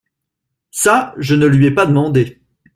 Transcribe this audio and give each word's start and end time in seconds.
Ca, 0.71 1.13
je 1.19 1.35
ne 1.35 1.45
le 1.45 1.57
lui 1.57 1.67
ai 1.67 1.71
pas 1.75 1.85
demandé. 1.85 2.41